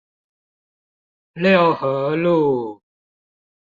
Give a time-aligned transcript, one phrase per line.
[1.35, 2.81] 六合路